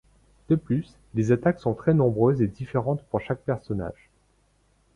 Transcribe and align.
De 0.49 0.55
plus, 0.55 0.95
les 1.13 1.31
attaques 1.31 1.59
sont 1.59 1.75
très 1.75 1.93
nombreuses 1.93 2.41
et 2.41 2.47
différentes 2.47 3.03
pour 3.11 3.21
chaque 3.21 3.41
personnage. 3.41 4.09